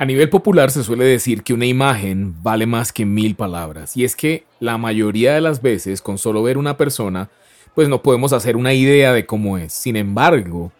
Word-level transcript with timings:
A 0.00 0.04
nivel 0.04 0.30
popular 0.30 0.70
se 0.70 0.84
suele 0.84 1.04
decir 1.04 1.42
que 1.42 1.52
una 1.52 1.66
imagen 1.66 2.40
vale 2.40 2.66
más 2.66 2.92
que 2.92 3.04
mil 3.04 3.34
palabras, 3.34 3.96
y 3.96 4.04
es 4.04 4.14
que 4.14 4.44
la 4.60 4.78
mayoría 4.78 5.34
de 5.34 5.40
las 5.40 5.60
veces 5.60 6.02
con 6.02 6.18
solo 6.18 6.40
ver 6.40 6.56
una 6.56 6.76
persona, 6.76 7.30
pues 7.74 7.88
no 7.88 8.00
podemos 8.00 8.32
hacer 8.32 8.56
una 8.56 8.72
idea 8.74 9.12
de 9.12 9.26
cómo 9.26 9.58
es. 9.58 9.72
Sin 9.72 9.96
embargo, 9.96 10.70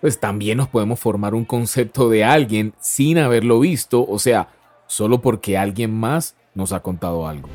pues 0.00 0.18
también 0.18 0.56
nos 0.56 0.68
podemos 0.68 0.98
formar 0.98 1.34
un 1.34 1.44
concepto 1.44 2.08
de 2.08 2.24
alguien 2.24 2.72
sin 2.80 3.18
haberlo 3.18 3.60
visto, 3.60 4.06
o 4.08 4.18
sea, 4.18 4.48
solo 4.86 5.20
porque 5.20 5.58
alguien 5.58 5.94
más 5.94 6.34
nos 6.54 6.72
ha 6.72 6.80
contado 6.80 7.28
algo. 7.28 7.50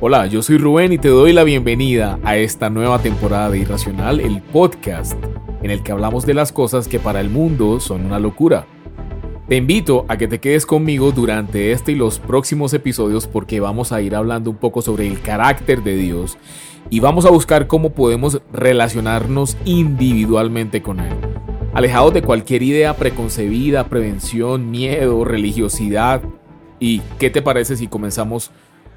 Hola, 0.00 0.26
yo 0.26 0.42
soy 0.42 0.58
Rubén 0.58 0.92
y 0.92 0.98
te 0.98 1.08
doy 1.08 1.32
la 1.32 1.44
bienvenida 1.44 2.18
a 2.24 2.36
esta 2.36 2.68
nueva 2.68 2.98
temporada 2.98 3.48
de 3.48 3.60
Irracional, 3.60 4.20
el 4.20 4.42
podcast 4.42 5.18
en 5.62 5.70
el 5.70 5.82
que 5.82 5.92
hablamos 5.92 6.26
de 6.26 6.34
las 6.34 6.52
cosas 6.52 6.88
que 6.88 7.00
para 7.00 7.22
el 7.22 7.30
mundo 7.30 7.80
son 7.80 8.04
una 8.04 8.18
locura 8.18 8.66
te 9.48 9.56
invito 9.56 10.06
a 10.08 10.16
que 10.16 10.26
te 10.26 10.40
quedes 10.40 10.64
conmigo 10.64 11.12
durante 11.12 11.72
este 11.72 11.92
y 11.92 11.96
los 11.96 12.18
próximos 12.18 12.72
episodios 12.72 13.26
porque 13.26 13.60
vamos 13.60 13.92
a 13.92 14.00
ir 14.00 14.14
hablando 14.14 14.50
un 14.50 14.56
poco 14.56 14.80
sobre 14.80 15.06
el 15.06 15.20
carácter 15.20 15.82
de 15.82 15.96
Dios 15.96 16.38
y 16.88 17.00
vamos 17.00 17.26
a 17.26 17.30
buscar 17.30 17.66
cómo 17.66 17.90
podemos 17.90 18.40
relacionarnos 18.52 19.58
individualmente 19.66 20.80
con 20.80 21.00
Él. 21.00 21.12
Alejados 21.74 22.14
de 22.14 22.22
cualquier 22.22 22.62
idea 22.62 22.96
preconcebida, 22.96 23.84
prevención, 23.88 24.70
miedo, 24.70 25.24
religiosidad. 25.24 26.22
¿Y 26.78 27.00
qué 27.18 27.30
te 27.30 27.42
parece 27.42 27.76
si 27.76 27.86
comenzamos 27.86 28.50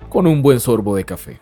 con 0.09 0.27
un 0.27 0.41
buen 0.41 0.59
sorbo 0.59 0.95
de 0.95 1.03
café? 1.03 1.41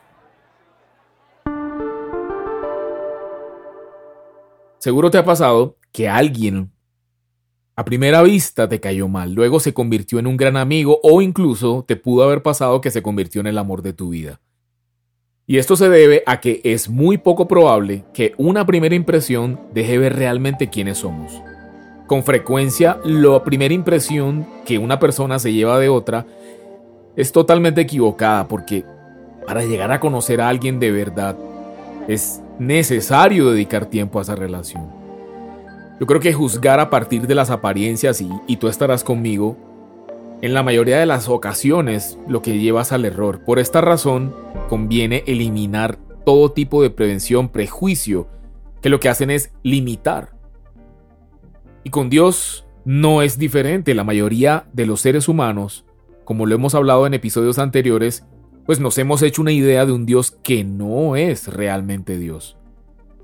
Seguro 4.80 5.12
te 5.12 5.18
ha 5.18 5.26
pasado 5.26 5.78
que 5.92 6.08
alguien 6.08 6.72
a 7.78 7.84
primera 7.84 8.22
vista 8.24 8.70
te 8.70 8.80
cayó 8.80 9.10
mal, 9.10 9.34
luego 9.34 9.60
se 9.60 9.74
convirtió 9.74 10.18
en 10.20 10.28
un 10.28 10.38
gran 10.38 10.56
amigo 10.56 11.00
o 11.04 11.22
incluso 11.22 11.84
te 11.86 11.98
pudo 11.98 12.24
haber 12.24 12.42
pasado 12.42 12.80
que 12.80 12.90
se 12.90 13.04
convirtió 13.04 13.42
en 13.42 13.48
el 13.48 13.58
amor 13.58 13.82
de 13.82 13.92
tu 13.92 14.10
vida. 14.10 14.40
Y 15.46 15.58
esto 15.58 15.76
se 15.76 15.90
debe 15.90 16.24
a 16.26 16.40
que 16.40 16.62
es 16.64 16.90
muy 16.90 17.18
poco 17.18 17.48
probable 17.48 18.04
que 18.14 18.34
una 18.38 18.66
primera 18.66 18.96
impresión 18.96 19.60
deje 19.74 19.98
ver 19.98 20.16
realmente 20.16 20.70
quiénes 20.70 21.00
somos. 21.00 21.34
Con 22.08 22.24
frecuencia, 22.24 22.98
la 23.04 23.44
primera 23.44 23.74
impresión 23.74 24.48
que 24.66 24.78
una 24.78 24.98
persona 24.98 25.38
se 25.38 25.52
lleva 25.52 25.78
de 25.78 25.90
otra 25.90 26.26
es 27.16 27.32
totalmente 27.32 27.82
equivocada 27.82 28.48
porque 28.48 28.86
para 29.46 29.66
llegar 29.66 29.92
a 29.92 30.00
conocer 30.00 30.40
a 30.40 30.50
alguien 30.50 30.80
de 30.80 30.92
verdad 30.92 31.38
es 32.08 32.42
necesario 32.58 33.52
dedicar 33.52 33.86
tiempo 33.88 34.20
a 34.20 34.22
esa 34.22 34.36
relación. 34.36 35.05
Yo 36.00 36.08
creo 36.08 36.20
que 36.20 36.34
juzgar 36.34 36.82
a 36.82 36.90
partir 36.90 37.26
de 37.26 37.36
las 37.36 37.50
apariencias 37.50 38.22
y, 38.22 38.58
tú 38.58 38.68
estarás 38.68 39.04
conmigo, 39.04 39.58
en 40.42 40.54
la 40.54 40.62
mayoría 40.62 41.00
de 41.00 41.06
las 41.06 41.30
ocasiones 41.30 42.20
lo 42.28 42.42
que 42.42 42.60
llevas 42.60 42.92
al 42.92 43.06
error. 43.06 43.46
Por 43.46 43.60
esta 43.60 43.80
razón, 43.80 44.36
conviene 44.68 45.24
eliminar 45.26 45.98
todo 46.26 46.52
tipo 46.52 46.82
de 46.82 46.90
prevención, 46.90 47.48
prejuicio, 47.48 48.28
que 48.82 48.90
lo 48.90 49.00
que 49.00 49.08
hacen 49.08 49.32
es 49.32 49.54
limitar. 49.64 50.34
Y 51.86 51.92
con 51.92 52.10
Dios 52.10 52.66
no 52.84 53.22
es 53.22 53.38
diferente. 53.38 53.96
La 53.96 54.04
mayoría 54.04 54.68
de 54.74 54.86
los 54.86 55.00
seres 55.00 55.30
humanos, 55.30 55.86
como 56.26 56.46
lo 56.46 56.56
hemos 56.56 56.76
hablado 56.76 57.08
en 57.08 57.14
episodios 57.14 57.58
anteriores, 57.58 58.26
pues 58.66 58.82
nos 58.82 58.98
hemos 58.98 59.22
hecho 59.22 59.42
una 59.42 59.54
idea 59.54 59.86
de 59.86 59.94
un 59.94 60.06
Dios 60.06 60.32
que 60.44 60.66
no 60.66 61.16
es 61.16 61.48
realmente 61.48 62.18
Dios. 62.18 62.58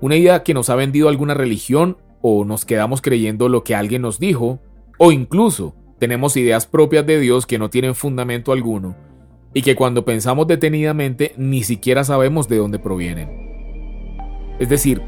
Una 0.00 0.16
idea 0.16 0.42
que 0.42 0.54
nos 0.54 0.70
ha 0.70 0.74
vendido 0.74 1.08
alguna 1.08 1.34
religión 1.34 1.98
o 2.22 2.44
nos 2.44 2.64
quedamos 2.64 3.02
creyendo 3.02 3.48
lo 3.48 3.64
que 3.64 3.74
alguien 3.74 4.02
nos 4.02 4.18
dijo, 4.18 4.60
o 4.98 5.12
incluso 5.12 5.74
tenemos 5.98 6.36
ideas 6.36 6.66
propias 6.66 7.06
de 7.06 7.20
Dios 7.20 7.46
que 7.46 7.58
no 7.58 7.68
tienen 7.68 7.94
fundamento 7.94 8.52
alguno 8.52 8.96
y 9.54 9.62
que 9.62 9.76
cuando 9.76 10.04
pensamos 10.04 10.46
detenidamente 10.46 11.34
ni 11.36 11.62
siquiera 11.62 12.04
sabemos 12.04 12.48
de 12.48 12.56
dónde 12.56 12.78
provienen. 12.78 13.28
Es 14.58 14.68
decir, 14.68 15.02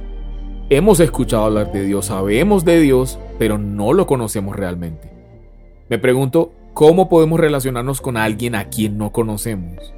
hemos 0.69 1.01
escuchado 1.01 1.45
hablar 1.45 1.73
de 1.73 1.85
Dios, 1.85 2.07
sabemos 2.07 2.65
de 2.65 2.81
Dios, 2.81 3.19
pero 3.39 3.59
no 3.59 3.93
lo 3.93 4.07
conocemos 4.07 4.57
realmente. 4.57 5.13
Me 5.89 5.99
pregunto, 5.99 6.53
¿cómo 6.75 7.09
podemos 7.09 7.41
relacionarnos 7.41 8.01
con 8.01 8.17
alguien 8.17 8.55
a 8.55 8.69
quien 8.69 8.99
no 8.99 9.13
conocemos? 9.13 9.95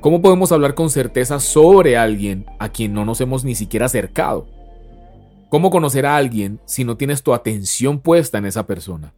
¿Cómo 0.00 0.22
podemos 0.22 0.52
hablar 0.52 0.74
con 0.74 0.90
certeza 0.90 1.40
sobre 1.40 1.96
alguien 1.96 2.46
a 2.58 2.68
quien 2.68 2.92
no 2.92 3.04
nos 3.04 3.20
hemos 3.20 3.44
ni 3.44 3.54
siquiera 3.54 3.86
acercado? 3.86 4.57
¿Cómo 5.48 5.70
conocer 5.70 6.04
a 6.04 6.16
alguien 6.16 6.60
si 6.66 6.84
no 6.84 6.98
tienes 6.98 7.22
tu 7.22 7.32
atención 7.32 8.00
puesta 8.00 8.36
en 8.36 8.44
esa 8.44 8.66
persona? 8.66 9.14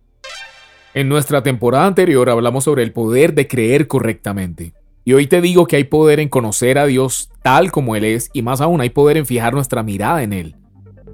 En 0.95 1.09
nuestra 1.09 1.43
temporada 1.43 1.87
anterior 1.87 2.31
hablamos 2.31 2.65
sobre 2.65 2.85
el 2.85 2.93
poder 2.93 3.35
de 3.35 3.49
creer 3.49 3.89
correctamente. 3.89 4.73
Y 5.05 5.15
hoy 5.15 5.27
te 5.27 5.41
digo 5.41 5.67
que 5.67 5.75
hay 5.75 5.85
poder 5.85 6.21
en 6.21 6.29
conocer 6.29 6.79
a 6.79 6.87
Dios 6.87 7.31
tal 7.43 7.73
como 7.73 7.97
Él 7.97 8.05
es 8.05 8.31
y 8.33 8.43
más 8.43 8.61
aún 8.61 8.81
hay 8.81 8.91
poder 8.91 9.17
en 9.17 9.27
fijar 9.27 9.55
nuestra 9.55 9.83
mirada 9.83 10.23
en 10.23 10.33
Él. 10.33 10.57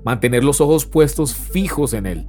Mantener 0.05 0.44
los 0.44 0.60
ojos 0.60 0.84
puestos 0.84 1.34
fijos 1.34 1.94
en 1.94 2.05
Él. 2.05 2.26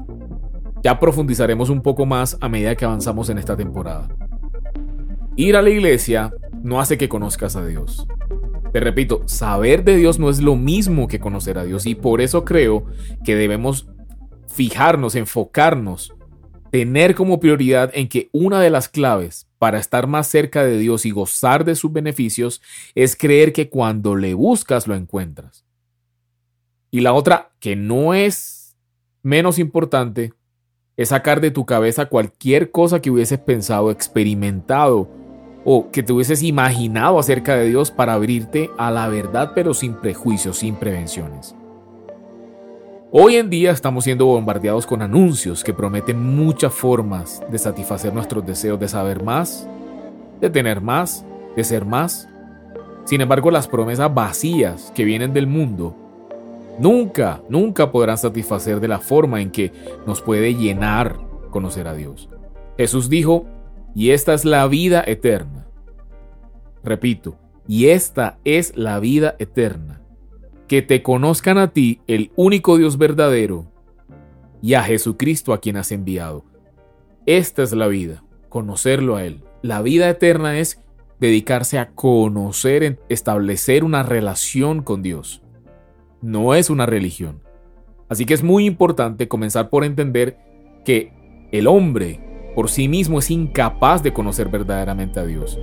Ya 0.82 0.98
profundizaremos 0.98 1.70
un 1.70 1.82
poco 1.82 2.06
más 2.06 2.38
a 2.40 2.48
medida 2.48 2.76
que 2.76 2.86
avanzamos 2.86 3.30
en 3.30 3.38
esta 3.38 3.58
temporada. 3.58 4.08
Ir 5.36 5.58
a 5.58 5.62
la 5.62 5.70
iglesia 5.72 6.34
no 6.64 6.80
hace 6.80 6.98
que 6.98 7.10
conozcas 7.10 7.58
a 7.58 7.66
Dios. 7.66 8.08
Te 8.72 8.80
repito, 8.80 9.24
saber 9.26 9.84
de 9.84 9.96
Dios 9.96 10.20
no 10.20 10.30
es 10.30 10.42
lo 10.42 10.56
mismo 10.56 11.08
que 11.08 11.20
conocer 11.20 11.58
a 11.58 11.64
Dios 11.64 11.86
y 11.86 11.96
por 11.96 12.22
eso 12.22 12.44
creo 12.44 12.86
que 13.24 13.36
debemos 13.36 13.88
fijarnos, 14.48 15.16
enfocarnos, 15.16 16.14
tener 16.72 17.16
como 17.16 17.40
prioridad 17.40 17.92
en 17.94 18.10
que 18.10 18.30
una 18.34 18.60
de 18.60 18.70
las 18.70 18.90
claves 18.90 19.48
para 19.58 19.80
estar 19.80 20.08
más 20.08 20.28
cerca 20.28 20.64
de 20.64 20.78
Dios 20.78 21.06
y 21.06 21.12
gozar 21.12 21.64
de 21.64 21.76
sus 21.76 21.92
beneficios 21.92 22.62
es 22.94 23.16
creer 23.16 23.54
que 23.54 23.70
cuando 23.70 24.16
le 24.16 24.34
buscas 24.34 24.88
lo 24.88 24.96
encuentras. 24.96 25.66
Y 26.92 27.02
la 27.02 27.14
otra, 27.14 27.52
que 27.60 27.76
no 27.76 28.14
es 28.14 28.76
menos 29.24 29.60
importante, 29.60 30.34
es 30.98 31.10
sacar 31.10 31.42
de 31.42 31.52
tu 31.52 31.66
cabeza 31.66 32.08
cualquier 32.08 32.72
cosa 32.72 33.02
que 33.02 33.12
hubieses 33.12 33.40
pensado, 33.40 33.92
experimentado 33.92 35.10
o 35.64 35.90
que 35.92 36.04
te 36.04 36.14
hubieses 36.14 36.44
imaginado 36.44 37.20
acerca 37.20 37.56
de 37.56 37.70
Dios 37.70 37.92
para 37.92 38.14
abrirte 38.14 38.70
a 38.78 38.92
la 38.92 39.08
verdad 39.08 39.52
pero 39.54 39.74
sin 39.74 39.96
prejuicios, 39.96 40.58
sin 40.58 40.76
prevenciones. 40.76 41.56
Hoy 43.12 43.38
en 43.38 43.50
día 43.50 43.72
estamos 43.72 44.04
siendo 44.04 44.26
bombardeados 44.26 44.86
con 44.86 45.02
anuncios 45.02 45.64
que 45.64 45.74
prometen 45.74 46.22
muchas 46.36 46.74
formas 46.74 47.42
de 47.50 47.58
satisfacer 47.58 48.14
nuestros 48.14 48.46
deseos 48.46 48.80
de 48.80 48.90
saber 48.90 49.24
más, 49.24 49.68
de 50.42 50.50
tener 50.50 50.82
más, 50.82 51.26
de 51.56 51.64
ser 51.64 51.86
más. 51.86 52.28
Sin 53.06 53.22
embargo, 53.22 53.50
las 53.50 53.70
promesas 53.70 54.14
vacías 54.14 54.92
que 54.94 55.06
vienen 55.06 55.34
del 55.34 55.48
mundo 55.48 55.96
nunca, 56.80 57.42
nunca 57.48 57.92
podrán 57.92 58.18
satisfacer 58.18 58.82
de 58.82 58.90
la 58.90 59.00
forma 59.00 59.42
en 59.42 59.52
que 59.52 59.72
nos 60.06 60.22
puede 60.22 60.54
llenar 60.54 61.18
conocer 61.50 61.88
a 61.88 61.94
Dios. 61.94 62.30
Jesús 62.78 63.10
dijo, 63.10 63.46
y 63.98 64.12
esta 64.12 64.36
es 64.36 64.46
la 64.46 64.68
vida 64.68 65.04
eterna. 65.08 65.66
Repito, 66.84 67.36
y 67.68 67.88
esta 67.88 68.38
es 68.46 68.78
la 68.78 69.00
vida 69.00 69.36
eterna. 69.40 70.04
Que 70.68 70.84
te 70.84 71.02
conozcan 71.02 71.58
a 71.58 71.74
ti, 71.74 72.02
el 72.06 72.32
único 72.36 72.78
Dios 72.78 73.00
verdadero, 73.00 73.66
y 74.62 74.76
a 74.76 74.84
Jesucristo 74.84 75.52
a 75.52 75.62
quien 75.62 75.78
has 75.78 75.92
enviado. 75.92 76.46
Esta 77.26 77.64
es 77.64 77.74
la 77.74 77.88
vida, 77.88 78.24
conocerlo 78.50 79.16
a 79.16 79.24
Él. 79.24 79.44
La 79.64 79.82
vida 79.82 80.08
eterna 80.08 80.60
es 80.60 80.80
dedicarse 81.20 81.80
a 81.80 81.90
conocer, 81.90 83.00
establecer 83.10 83.84
una 83.84 84.04
relación 84.04 84.84
con 84.84 85.02
Dios. 85.02 85.42
No 86.22 86.54
es 86.54 86.70
una 86.70 86.86
religión. 86.86 87.42
Así 88.10 88.26
que 88.26 88.36
es 88.36 88.44
muy 88.44 88.68
importante 88.68 89.28
comenzar 89.28 89.72
por 89.72 89.84
entender 89.84 90.38
que 90.86 91.48
el 91.52 91.66
hombre 91.66 92.27
por 92.58 92.72
sí 92.72 92.88
mismo 92.88 93.20
es 93.20 93.30
incapaz 93.30 94.02
de 94.02 94.14
conocer 94.14 94.50
verdaderamente 94.50 95.20
a 95.20 95.26
Dios. 95.28 95.60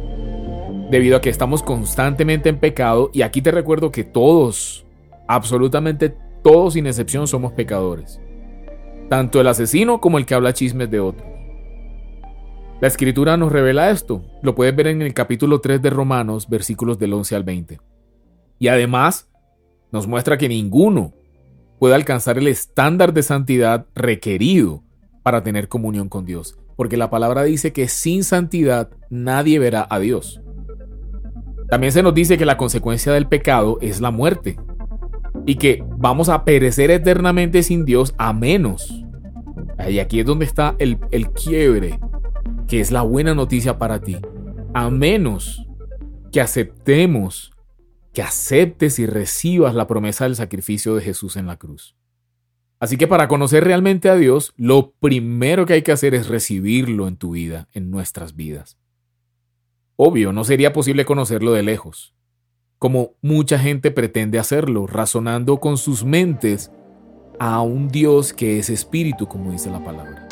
Debido 0.93 1.17
a 1.17 1.20
que 1.20 1.29
estamos 1.29 1.61
constantemente 1.61 2.49
en 2.49 2.61
pecado 2.61 3.11
y 3.12 3.23
aquí 3.23 3.43
te 3.43 3.50
recuerdo 3.50 3.91
que 3.91 4.05
todos, 4.05 4.87
absolutamente 5.26 6.14
todos 6.44 6.75
sin 6.75 6.87
excepción 6.87 7.26
somos 7.26 7.50
pecadores. 7.50 8.20
Tanto 9.08 9.41
el 9.41 9.49
asesino 9.49 10.00
como 10.00 10.19
el 10.19 10.25
que 10.25 10.37
habla 10.37 10.55
chismes 10.55 10.88
de 10.88 11.00
otros. 11.00 11.29
La 12.81 12.87
escritura 12.87 13.37
nos 13.37 13.50
revela 13.50 13.90
esto. 13.90 14.23
Lo 14.40 14.55
puedes 14.55 14.76
ver 14.76 14.87
en 14.87 15.02
el 15.02 15.14
capítulo 15.14 15.61
3 15.61 15.82
de 15.82 15.90
Romanos, 15.90 16.49
versículos 16.49 16.97
del 17.00 17.14
11 17.14 17.35
al 17.35 17.43
20. 17.43 17.81
Y 18.61 18.69
además 18.69 19.29
nos 19.90 20.06
muestra 20.06 20.38
que 20.38 20.49
ninguno 20.49 21.12
puede 21.81 21.97
alcanzar 21.97 22.38
el 22.38 22.47
estándar 22.47 23.12
de 23.12 23.25
santidad 23.25 23.87
requerido 23.97 24.85
para 25.25 25.43
tener 25.43 25.67
comunión 25.67 26.08
con 26.08 26.25
Dios 26.25 26.56
porque 26.76 26.97
la 26.97 27.11
palabra 27.11 27.44
dice 27.44 27.73
que 27.73 27.88
sin 27.88 28.25
santidad 28.25 28.91
nadie 29.11 29.59
verá 29.59 29.87
a 29.88 29.99
Dios. 29.99 30.41
También 31.69 31.93
se 31.93 32.03
nos 32.03 32.15
dice 32.15 32.38
que 32.38 32.44
la 32.44 32.56
consecuencia 32.56 33.12
del 33.12 33.26
pecado 33.26 33.79
es 33.81 34.00
la 34.00 34.11
muerte 34.11 34.59
y 35.47 35.56
que 35.56 35.85
vamos 35.97 36.29
a 36.29 36.44
perecer 36.44 36.91
eternamente 36.91 37.62
sin 37.62 37.85
Dios 37.85 38.15
a 38.19 38.32
menos. 38.32 39.05
Y 39.88 39.99
aquí 39.99 40.21
es 40.21 40.26
donde 40.26 40.44
está 40.44 40.76
el, 40.79 40.99
el 41.11 41.31
quiebre 41.31 41.99
que 42.69 42.81
es 42.81 42.91
la 42.91 43.03
buena 43.03 43.35
noticia 43.35 43.79
para 43.79 44.00
ti, 44.00 44.19
a 44.73 44.91
menos 44.91 45.67
que 46.32 46.41
aceptemos, 46.41 47.53
que 48.12 48.23
aceptes 48.23 48.99
y 48.99 49.06
recibas 49.06 49.75
la 49.75 49.87
promesa 49.87 50.25
del 50.25 50.37
sacrificio 50.37 50.94
de 50.94 51.03
Jesús 51.03 51.37
en 51.37 51.47
la 51.47 51.56
cruz. 51.56 51.97
Así 52.81 52.97
que 52.97 53.06
para 53.06 53.29
conocer 53.29 53.65
realmente 53.65 54.09
a 54.09 54.17
Dios, 54.17 54.53
lo 54.56 54.93
primero 54.93 55.67
que 55.67 55.75
hay 55.75 55.82
que 55.82 55.93
hacer 55.93 56.15
es 56.15 56.29
recibirlo 56.29 57.09
en 57.09 57.17
tu 57.17 57.31
vida, 57.31 57.69
en 57.73 57.91
nuestras 57.91 58.37
vidas. 58.37 58.76
Obvio, 59.97 60.32
no 60.32 60.44
sería 60.44 60.73
posible 60.73 61.05
conocerlo 61.05 61.53
de 61.53 61.62
lejos, 61.62 62.15
como 62.79 63.12
mucha 63.23 63.59
gente 63.59 63.91
pretende 63.91 64.38
hacerlo, 64.38 64.87
razonando 64.87 65.59
con 65.61 65.79
sus 65.79 66.05
mentes 66.05 66.73
a 67.38 67.61
un 67.62 67.88
Dios 67.88 68.32
que 68.32 68.59
es 68.59 68.71
espíritu, 68.71 69.29
como 69.29 69.53
dice 69.53 69.71
la 69.71 69.82
palabra. 69.82 70.29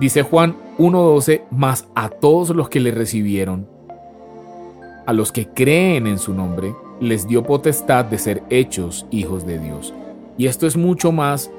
Dice 0.00 0.22
Juan 0.22 0.56
1.12, 0.78 1.42
más 1.50 1.86
a 1.94 2.08
todos 2.08 2.50
los 2.56 2.70
que 2.70 2.80
le 2.80 2.90
recibieron, 2.90 3.68
a 5.06 5.12
los 5.12 5.30
que 5.30 5.46
creen 5.46 6.06
en 6.06 6.18
su 6.18 6.32
nombre, 6.32 6.74
les 7.00 7.28
dio 7.28 7.42
potestad 7.42 8.06
de 8.06 8.18
ser 8.18 8.42
hechos 8.48 9.06
hijos 9.10 9.46
de 9.46 9.58
Dios. 9.58 9.92
Y 10.40 10.46
esto 10.46 10.66
es 10.66 10.78
mucho 10.78 11.12
más 11.12 11.50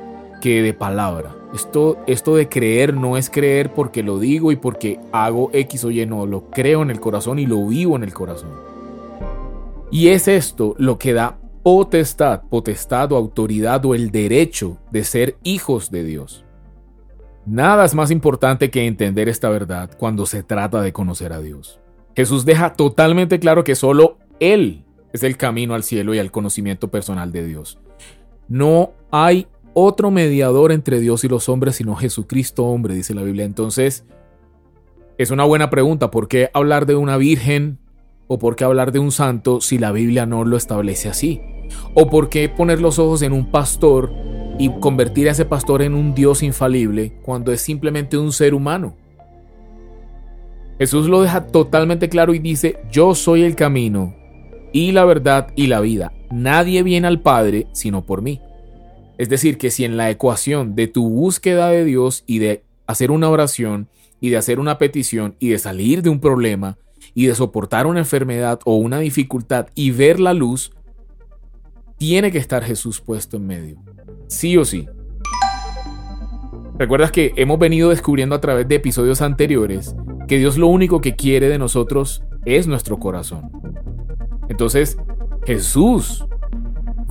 que 0.41 0.63
de 0.63 0.73
palabra. 0.73 1.35
Esto, 1.53 1.99
esto 2.07 2.35
de 2.35 2.49
creer 2.49 2.95
no 2.95 3.15
es 3.15 3.29
creer 3.29 3.71
porque 3.75 4.01
lo 4.01 4.17
digo 4.17 4.51
y 4.51 4.55
porque 4.55 4.99
hago 5.11 5.51
X 5.53 5.83
o 5.83 5.91
Y, 5.91 6.03
no, 6.07 6.25
lo 6.25 6.49
creo 6.49 6.81
en 6.81 6.89
el 6.89 6.99
corazón 6.99 7.37
y 7.37 7.45
lo 7.45 7.67
vivo 7.67 7.95
en 7.95 8.01
el 8.01 8.11
corazón. 8.11 8.49
Y 9.91 10.07
es 10.07 10.27
esto 10.27 10.73
lo 10.79 10.97
que 10.97 11.13
da 11.13 11.37
potestad, 11.61 12.41
potestad 12.49 13.11
o 13.11 13.17
autoridad 13.17 13.85
o 13.85 13.93
el 13.93 14.09
derecho 14.09 14.79
de 14.89 15.03
ser 15.03 15.37
hijos 15.43 15.91
de 15.91 16.03
Dios. 16.03 16.43
Nada 17.45 17.85
es 17.85 17.93
más 17.93 18.09
importante 18.09 18.71
que 18.71 18.87
entender 18.87 19.29
esta 19.29 19.49
verdad 19.49 19.91
cuando 19.95 20.25
se 20.25 20.41
trata 20.41 20.81
de 20.81 20.91
conocer 20.91 21.33
a 21.33 21.39
Dios. 21.39 21.79
Jesús 22.15 22.45
deja 22.45 22.73
totalmente 22.73 23.39
claro 23.39 23.63
que 23.63 23.75
solo 23.75 24.17
Él 24.39 24.85
es 25.13 25.21
el 25.21 25.37
camino 25.37 25.75
al 25.75 25.83
cielo 25.83 26.15
y 26.15 26.19
al 26.19 26.31
conocimiento 26.31 26.87
personal 26.87 27.31
de 27.31 27.45
Dios. 27.45 27.77
No 28.51 28.91
hay 29.11 29.47
otro 29.73 30.11
mediador 30.11 30.73
entre 30.73 30.99
Dios 30.99 31.23
y 31.23 31.29
los 31.29 31.47
hombres 31.47 31.77
sino 31.77 31.95
Jesucristo 31.95 32.65
hombre, 32.65 32.93
dice 32.93 33.15
la 33.15 33.23
Biblia. 33.23 33.45
Entonces, 33.45 34.03
es 35.17 35.31
una 35.31 35.45
buena 35.45 35.69
pregunta, 35.69 36.11
¿por 36.11 36.27
qué 36.27 36.49
hablar 36.53 36.85
de 36.85 36.95
una 36.95 37.15
virgen 37.15 37.79
o 38.27 38.39
por 38.39 38.57
qué 38.57 38.65
hablar 38.65 38.91
de 38.91 38.99
un 38.99 39.13
santo 39.13 39.61
si 39.61 39.77
la 39.77 39.93
Biblia 39.93 40.25
no 40.25 40.43
lo 40.43 40.57
establece 40.57 41.07
así? 41.07 41.39
¿O 41.93 42.09
por 42.09 42.27
qué 42.27 42.49
poner 42.49 42.81
los 42.81 42.99
ojos 42.99 43.21
en 43.21 43.31
un 43.31 43.49
pastor 43.51 44.11
y 44.59 44.69
convertir 44.81 45.29
a 45.29 45.31
ese 45.31 45.45
pastor 45.45 45.81
en 45.81 45.95
un 45.95 46.13
Dios 46.13 46.43
infalible 46.43 47.13
cuando 47.21 47.53
es 47.53 47.61
simplemente 47.61 48.17
un 48.17 48.33
ser 48.33 48.53
humano? 48.53 48.97
Jesús 50.77 51.07
lo 51.07 51.21
deja 51.21 51.47
totalmente 51.47 52.09
claro 52.09 52.33
y 52.33 52.39
dice, 52.39 52.81
yo 52.91 53.15
soy 53.15 53.43
el 53.43 53.55
camino 53.55 54.13
y 54.73 54.91
la 54.91 55.05
verdad 55.05 55.53
y 55.55 55.67
la 55.67 55.79
vida. 55.79 56.11
Nadie 56.31 56.83
viene 56.83 57.07
al 57.07 57.21
Padre 57.21 57.67
sino 57.73 58.05
por 58.05 58.21
mí. 58.21 58.39
Es 59.17 59.29
decir, 59.29 59.57
que 59.57 59.69
si 59.69 59.85
en 59.85 59.97
la 59.97 60.09
ecuación 60.09 60.75
de 60.75 60.87
tu 60.87 61.07
búsqueda 61.07 61.69
de 61.69 61.85
Dios 61.85 62.23
y 62.25 62.39
de 62.39 62.63
hacer 62.87 63.11
una 63.11 63.29
oración 63.29 63.87
y 64.19 64.29
de 64.29 64.37
hacer 64.37 64.59
una 64.59 64.77
petición 64.77 65.35
y 65.39 65.49
de 65.49 65.59
salir 65.59 66.01
de 66.01 66.09
un 66.09 66.19
problema 66.19 66.77
y 67.13 67.27
de 67.27 67.35
soportar 67.35 67.87
una 67.87 67.99
enfermedad 67.99 68.59
o 68.65 68.77
una 68.77 68.99
dificultad 68.99 69.67
y 69.75 69.91
ver 69.91 70.19
la 70.19 70.33
luz, 70.33 70.71
tiene 71.97 72.31
que 72.31 72.37
estar 72.37 72.63
Jesús 72.63 72.99
puesto 73.01 73.37
en 73.37 73.47
medio. 73.47 73.77
Sí 74.27 74.57
o 74.57 74.65
sí. 74.65 74.87
¿Recuerdas 76.79 77.11
que 77.11 77.33
hemos 77.35 77.59
venido 77.59 77.89
descubriendo 77.89 78.33
a 78.33 78.41
través 78.41 78.67
de 78.67 78.75
episodios 78.75 79.21
anteriores 79.21 79.95
que 80.27 80.39
Dios 80.39 80.57
lo 80.57 80.67
único 80.67 80.99
que 80.99 81.15
quiere 81.15 81.47
de 81.47 81.59
nosotros 81.59 82.23
es 82.43 82.65
nuestro 82.65 82.97
corazón? 82.97 83.51
Entonces, 84.49 84.97
Jesús 85.45 86.25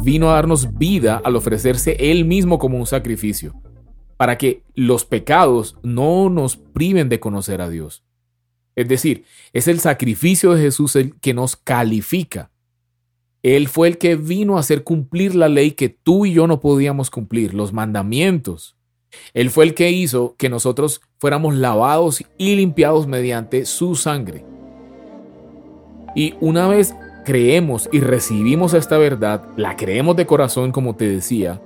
vino 0.03 0.31
a 0.31 0.35
darnos 0.35 0.79
vida 0.79 1.21
al 1.25 1.37
ofrecerse 1.37 1.97
Él 1.99 2.25
mismo 2.25 2.59
como 2.59 2.79
un 2.79 2.87
sacrificio, 2.87 3.55
para 4.17 4.39
que 4.39 4.63
los 4.75 5.05
pecados 5.05 5.77
no 5.83 6.31
nos 6.31 6.57
priven 6.57 7.09
de 7.09 7.21
conocer 7.21 7.61
a 7.61 7.69
Dios. 7.69 8.05
Es 8.77 8.89
decir, 8.89 9.25
es 9.53 9.69
el 9.69 9.81
sacrificio 9.81 10.55
de 10.55 10.63
Jesús 10.63 10.97
el 10.97 11.19
que 11.21 11.35
nos 11.35 11.57
califica. 11.57 12.51
Él 13.43 13.69
fue 13.69 13.89
el 13.89 13.99
que 13.99 14.17
vino 14.17 14.57
a 14.57 14.61
hacer 14.61 14.85
cumplir 14.85 15.35
la 15.35 15.49
ley 15.49 15.73
que 15.73 15.89
tú 15.89 16.27
y 16.27 16.33
yo 16.33 16.47
no 16.47 16.61
podíamos 16.61 17.11
cumplir, 17.11 17.55
los 17.55 17.73
mandamientos. 17.73 18.77
Él 19.35 19.51
fue 19.51 19.65
el 19.65 19.75
que 19.75 19.91
hizo 19.91 20.37
que 20.37 20.49
nosotros 20.49 21.01
fuéramos 21.19 21.55
lavados 21.57 22.23
y 22.39 22.55
limpiados 22.55 23.07
mediante 23.07 23.65
su 23.65 23.97
sangre. 23.97 24.45
Y 26.15 26.35
una 26.41 26.69
vez 26.69 26.95
creemos 27.31 27.89
y 27.93 28.01
recibimos 28.01 28.75
esta 28.75 28.99
verdad, 28.99 29.45
la 29.57 29.77
creemos 29.77 30.17
de 30.17 30.27
corazón 30.27 30.73
como 30.73 30.97
te 30.97 31.09
decía, 31.09 31.61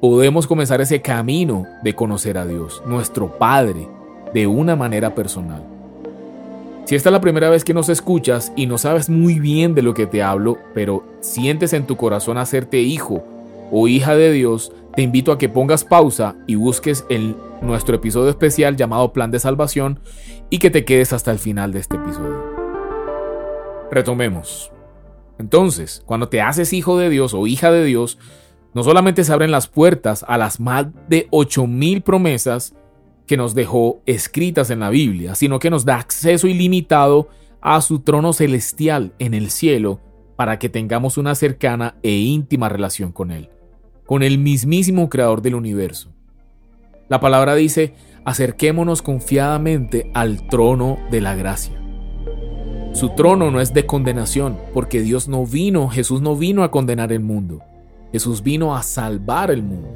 podemos 0.00 0.48
comenzar 0.48 0.80
ese 0.80 1.00
camino 1.00 1.66
de 1.84 1.94
conocer 1.94 2.36
a 2.36 2.44
Dios, 2.44 2.82
nuestro 2.84 3.38
Padre, 3.38 3.88
de 4.34 4.48
una 4.48 4.74
manera 4.74 5.14
personal. 5.14 5.62
Si 6.84 6.96
esta 6.96 7.10
es 7.10 7.12
la 7.12 7.20
primera 7.20 7.48
vez 7.48 7.62
que 7.62 7.74
nos 7.74 7.88
escuchas 7.90 8.52
y 8.56 8.66
no 8.66 8.76
sabes 8.76 9.08
muy 9.08 9.38
bien 9.38 9.76
de 9.76 9.82
lo 9.82 9.94
que 9.94 10.08
te 10.08 10.20
hablo, 10.20 10.58
pero 10.74 11.04
sientes 11.20 11.74
en 11.74 11.86
tu 11.86 11.96
corazón 11.96 12.36
hacerte 12.36 12.80
hijo 12.80 13.22
o 13.70 13.86
hija 13.86 14.16
de 14.16 14.32
Dios, 14.32 14.72
te 14.96 15.02
invito 15.02 15.30
a 15.30 15.38
que 15.38 15.48
pongas 15.48 15.84
pausa 15.84 16.34
y 16.48 16.56
busques 16.56 17.04
el, 17.08 17.36
nuestro 17.60 17.94
episodio 17.94 18.30
especial 18.30 18.74
llamado 18.74 19.12
Plan 19.12 19.30
de 19.30 19.38
Salvación 19.38 20.00
y 20.50 20.58
que 20.58 20.70
te 20.70 20.84
quedes 20.84 21.12
hasta 21.12 21.30
el 21.30 21.38
final 21.38 21.72
de 21.72 21.78
este 21.78 21.94
episodio. 21.94 22.51
Retomemos. 23.92 24.72
Entonces, 25.38 26.02
cuando 26.06 26.30
te 26.30 26.40
haces 26.40 26.72
hijo 26.72 26.96
de 26.96 27.10
Dios 27.10 27.34
o 27.34 27.46
hija 27.46 27.70
de 27.70 27.84
Dios, 27.84 28.18
no 28.72 28.82
solamente 28.82 29.22
se 29.22 29.32
abren 29.34 29.50
las 29.50 29.68
puertas 29.68 30.24
a 30.26 30.38
las 30.38 30.60
más 30.60 30.86
de 31.08 31.28
8000 31.30 32.00
promesas 32.00 32.74
que 33.26 33.36
nos 33.36 33.54
dejó 33.54 34.00
escritas 34.06 34.70
en 34.70 34.80
la 34.80 34.88
Biblia, 34.88 35.34
sino 35.34 35.58
que 35.58 35.68
nos 35.68 35.84
da 35.84 35.96
acceso 35.96 36.46
ilimitado 36.46 37.28
a 37.60 37.82
su 37.82 38.00
trono 38.00 38.32
celestial 38.32 39.12
en 39.18 39.34
el 39.34 39.50
cielo 39.50 40.00
para 40.36 40.58
que 40.58 40.70
tengamos 40.70 41.18
una 41.18 41.34
cercana 41.34 41.96
e 42.02 42.12
íntima 42.12 42.70
relación 42.70 43.12
con 43.12 43.30
Él, 43.30 43.50
con 44.06 44.22
el 44.22 44.38
mismísimo 44.38 45.10
Creador 45.10 45.42
del 45.42 45.54
universo. 45.54 46.14
La 47.10 47.20
palabra 47.20 47.54
dice, 47.54 47.92
acerquémonos 48.24 49.02
confiadamente 49.02 50.10
al 50.14 50.46
trono 50.48 50.98
de 51.10 51.20
la 51.20 51.34
gracia. 51.34 51.81
Su 52.92 53.08
trono 53.10 53.50
no 53.50 53.60
es 53.60 53.72
de 53.72 53.86
condenación, 53.86 54.58
porque 54.74 55.00
Dios 55.00 55.26
no 55.26 55.46
vino, 55.46 55.88
Jesús 55.88 56.20
no 56.20 56.36
vino 56.36 56.62
a 56.62 56.70
condenar 56.70 57.10
el 57.10 57.20
mundo. 57.20 57.62
Jesús 58.12 58.42
vino 58.42 58.76
a 58.76 58.82
salvar 58.82 59.50
el 59.50 59.62
mundo. 59.62 59.88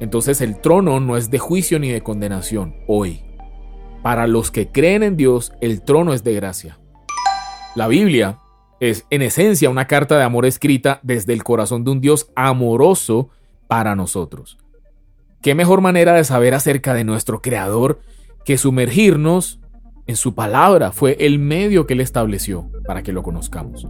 Entonces 0.00 0.40
el 0.40 0.58
trono 0.58 0.98
no 1.00 1.18
es 1.18 1.30
de 1.30 1.38
juicio 1.38 1.78
ni 1.78 1.90
de 1.90 2.00
condenación 2.00 2.76
hoy. 2.88 3.22
Para 4.02 4.26
los 4.26 4.50
que 4.50 4.68
creen 4.68 5.02
en 5.02 5.18
Dios, 5.18 5.52
el 5.60 5.82
trono 5.82 6.14
es 6.14 6.24
de 6.24 6.34
gracia. 6.34 6.78
La 7.74 7.86
Biblia 7.86 8.38
es 8.80 9.04
en 9.10 9.20
esencia 9.20 9.68
una 9.68 9.86
carta 9.86 10.16
de 10.16 10.24
amor 10.24 10.46
escrita 10.46 11.00
desde 11.02 11.34
el 11.34 11.44
corazón 11.44 11.84
de 11.84 11.90
un 11.90 12.00
Dios 12.00 12.30
amoroso 12.34 13.28
para 13.68 13.94
nosotros. 13.94 14.56
¿Qué 15.42 15.54
mejor 15.54 15.82
manera 15.82 16.14
de 16.14 16.24
saber 16.24 16.54
acerca 16.54 16.94
de 16.94 17.04
nuestro 17.04 17.42
Creador 17.42 18.00
que 18.46 18.56
sumergirnos 18.56 19.59
en 20.06 20.16
su 20.16 20.34
palabra 20.34 20.92
fue 20.92 21.16
el 21.20 21.38
medio 21.38 21.86
que 21.86 21.94
él 21.94 22.00
estableció 22.00 22.70
para 22.86 23.02
que 23.02 23.12
lo 23.12 23.22
conozcamos. 23.22 23.86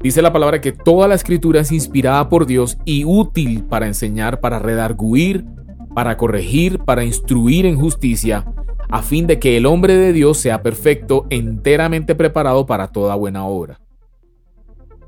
Dice 0.00 0.22
la 0.22 0.32
palabra 0.32 0.60
que 0.60 0.72
toda 0.72 1.08
la 1.08 1.14
escritura 1.14 1.60
es 1.60 1.72
inspirada 1.72 2.28
por 2.28 2.46
Dios 2.46 2.78
y 2.84 3.04
útil 3.04 3.64
para 3.64 3.86
enseñar, 3.86 4.40
para 4.40 4.58
redarguir, 4.58 5.44
para 5.94 6.16
corregir, 6.16 6.78
para 6.78 7.04
instruir 7.04 7.66
en 7.66 7.76
justicia, 7.76 8.46
a 8.88 9.02
fin 9.02 9.26
de 9.26 9.40
que 9.40 9.56
el 9.56 9.66
hombre 9.66 9.96
de 9.96 10.12
Dios 10.12 10.38
sea 10.38 10.62
perfecto, 10.62 11.26
enteramente 11.30 12.14
preparado 12.14 12.66
para 12.66 12.88
toda 12.88 13.16
buena 13.16 13.44
obra. 13.44 13.80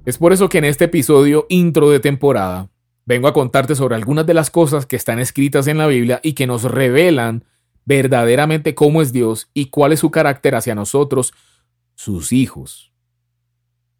Es 0.05 0.19
por 0.19 0.33
eso 0.33 0.49
que 0.49 0.59
en 0.59 0.65
este 0.65 0.87
episodio 0.87 1.47
intro 1.49 1.91
de 1.91 2.01
temporada 2.01 2.69
vengo 3.07 3.29
a 3.29 3.33
contarte 3.33 3.75
sobre 3.75 3.95
algunas 3.95 4.27
de 4.27 4.35
las 4.35 4.51
cosas 4.51 4.87
que 4.87 4.97
están 4.97 5.21
escritas 5.21 5.67
en 5.67 5.79
la 5.79 5.87
Biblia 5.87 6.21
y 6.23 6.33
que 6.33 6.47
nos 6.47 6.65
revelan 6.65 7.45
verdaderamente 7.91 8.77
cómo 8.77 9.03
es 9.03 9.13
Dios 9.13 9.51
y 9.53 9.67
cuál 9.67 9.93
es 9.93 9.99
su 9.99 10.13
carácter 10.13 10.55
hacia 10.55 10.77
nosotros, 10.77 11.35
sus 11.97 12.31
hijos. 12.31 12.93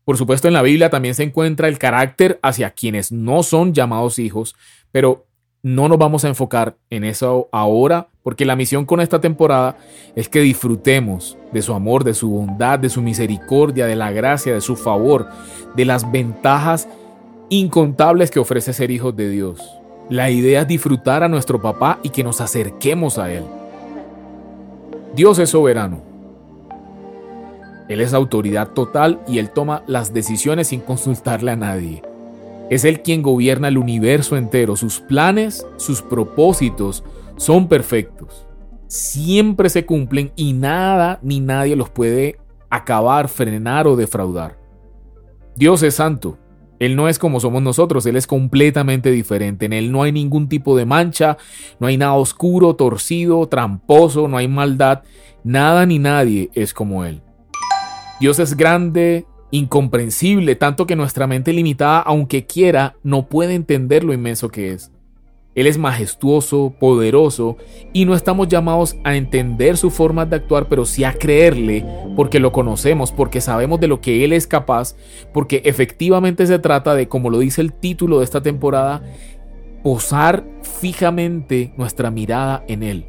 Por 0.05 0.17
supuesto, 0.17 0.47
en 0.47 0.55
la 0.55 0.63
Biblia 0.63 0.91
también 0.91 1.17
se 1.17 1.25
encuentra 1.25 1.67
el 1.67 1.77
carácter 1.77 2.39
hacia 2.41 2.71
quienes 2.71 3.11
no 3.11 3.43
son 3.43 3.75
llamados 3.75 4.21
hijos, 4.21 4.55
pero 4.93 5.27
no 5.65 5.89
nos 5.89 5.99
vamos 5.99 6.25
a 6.25 6.29
enfocar 6.29 6.77
en 6.89 7.03
eso 7.03 7.49
ahora, 7.51 8.07
porque 8.23 8.45
la 8.45 8.55
misión 8.55 8.87
con 8.87 9.01
esta 9.01 9.21
temporada 9.21 9.77
es 10.15 10.29
que 10.29 10.39
disfrutemos 10.39 11.37
de 11.51 11.61
su 11.61 11.75
amor, 11.75 12.05
de 12.05 12.15
su 12.15 12.31
bondad, 12.31 12.79
de 12.79 12.91
su 12.91 13.03
misericordia, 13.03 13.89
de 13.89 13.97
la 13.97 14.13
gracia, 14.13 14.55
de 14.55 14.61
su 14.61 14.77
favor, 14.77 15.29
de 15.75 15.85
las 15.85 16.09
ventajas 16.13 16.89
incontables 17.49 18.31
que 18.31 18.39
ofrece 18.39 18.73
ser 18.73 18.93
hijos 18.93 19.17
de 19.17 19.31
Dios. 19.31 19.61
La 20.09 20.31
idea 20.31 20.61
es 20.61 20.69
disfrutar 20.69 21.25
a 21.25 21.29
nuestro 21.29 21.61
papá 21.61 21.99
y 22.05 22.11
que 22.11 22.23
nos 22.23 22.41
acerquemos 22.41 23.19
a 23.19 23.33
él 23.33 23.45
Dios 25.15 25.39
es 25.39 25.51
soberano. 25.51 26.03
Él 27.89 28.01
es 28.01 28.15
autoridad 28.15 28.69
total 28.69 29.21
y 29.27 29.39
Él 29.39 29.51
toma 29.51 29.83
las 29.89 30.15
decisiones 30.15 30.69
sin 30.69 30.81
consultarle 30.81 31.51
a 31.51 31.57
nadie. 31.57 32.03
Es 32.71 32.85
Él 32.85 33.03
quien 33.03 33.21
gobierna 33.21 33.67
el 33.67 33.79
universo 33.79 34.37
entero. 34.37 34.77
Sus 34.77 35.01
planes, 35.01 35.67
sus 35.77 36.01
propósitos 36.01 37.03
son 37.37 37.67
perfectos. 37.67 38.47
Siempre 38.87 39.69
se 39.69 39.85
cumplen 39.85 40.33
y 40.37 40.53
nada 40.53 41.19
ni 41.23 41.41
nadie 41.41 41.75
los 41.75 41.91
puede 41.91 42.39
acabar, 42.71 43.29
frenar 43.29 43.89
o 43.89 43.97
defraudar. 43.97 44.57
Dios 45.57 45.83
es 45.83 45.97
santo. 45.97 46.39
Él 46.81 46.97
no 46.97 47.09
es 47.09 47.19
como 47.19 47.39
somos 47.41 47.63
nosotros, 47.63 48.05
Él 48.07 48.17
es 48.17 48.27
completamente 48.27 49.11
diferente. 49.11 49.67
En 49.67 49.75
Él 49.75 49.93
no 49.93 50.03
hay 50.03 50.13
ningún 50.13 50.49
tipo 50.49 50.77
de 50.77 50.87
mancha, 50.87 51.37
no 51.79 51.87
hay 51.87 51.99
nada 51.99 52.15
oscuro, 52.15 52.75
torcido, 52.75 53.47
tramposo, 53.49 54.27
no 54.27 54.39
hay 54.39 54.49
maldad. 54.49 55.03
Nada 55.45 55.87
ni 55.87 55.99
nadie 55.99 56.51
es 56.55 56.75
como 56.75 57.05
Él. 57.05 57.23
Dios 58.19 58.39
es 58.39 58.57
grande, 58.57 59.27
incomprensible, 59.51 60.57
tanto 60.57 60.87
que 60.87 60.97
nuestra 60.97 61.27
mente 61.27 61.53
limitada, 61.53 62.01
aunque 62.01 62.47
quiera, 62.47 62.97
no 63.03 63.29
puede 63.29 63.55
entender 63.55 64.03
lo 64.03 64.15
inmenso 64.15 64.49
que 64.49 64.73
es. 64.73 64.91
Él 65.55 65.67
es 65.67 65.79
majestuoso, 65.79 66.75
poderoso, 66.79 67.57
y 67.93 68.05
no 68.05 68.15
estamos 68.15 68.49
llamados 68.49 68.97
a 69.03 69.17
entender 69.17 69.77
su 69.77 69.91
forma 69.91 70.25
de 70.25 70.37
actuar, 70.37 70.69
pero 70.69 70.85
sí 70.85 71.03
a 71.03 71.13
creerle, 71.13 71.85
porque 72.15 72.39
lo 72.39 72.53
conocemos, 72.53 73.11
porque 73.11 73.41
sabemos 73.41 73.81
de 73.81 73.89
lo 73.89 74.01
que 74.01 74.25
Él 74.25 74.33
es 74.33 74.47
capaz, 74.47 74.95
porque 75.33 75.63
efectivamente 75.65 76.47
se 76.47 76.59
trata 76.61 76.95
de, 76.95 77.09
como 77.09 77.31
lo 77.31 77.41
dice 77.41 77.61
el 77.61 77.73
título 77.73 78.19
de 78.19 78.25
esta 78.25 78.43
temporada, 78.43 79.03
posar 79.83 80.45
fijamente 80.63 81.73
nuestra 81.77 82.11
mirada 82.11 82.65
en 82.69 82.83
Él. 82.83 83.07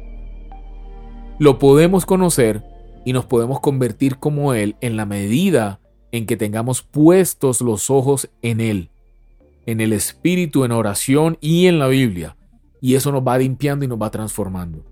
Lo 1.38 1.58
podemos 1.58 2.06
conocer 2.06 2.64
y 3.04 3.12
nos 3.12 3.24
podemos 3.26 3.60
convertir 3.60 4.18
como 4.18 4.54
Él 4.54 4.76
en 4.80 4.96
la 4.96 5.06
medida 5.06 5.80
en 6.12 6.26
que 6.26 6.36
tengamos 6.36 6.82
puestos 6.82 7.60
los 7.60 7.88
ojos 7.88 8.30
en 8.42 8.60
Él, 8.60 8.90
en 9.66 9.80
el 9.80 9.92
Espíritu, 9.92 10.64
en 10.64 10.72
oración 10.72 11.38
y 11.40 11.66
en 11.66 11.78
la 11.78 11.88
Biblia. 11.88 12.36
Y 12.80 12.94
eso 12.94 13.12
nos 13.12 13.22
va 13.22 13.38
limpiando 13.38 13.84
y 13.84 13.88
nos 13.88 14.00
va 14.00 14.10
transformando. 14.10 14.84